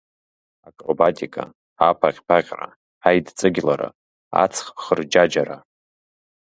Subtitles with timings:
[0.67, 1.43] Акробатика,
[1.89, 2.67] аԥаҟьԥаҟьра,
[3.07, 3.89] аидҵыгьлара,
[4.43, 5.57] ац хырџьаџьара.